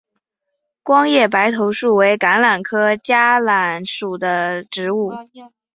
[0.81, 5.11] 光叶白头树为橄榄科嘉榄属的植物。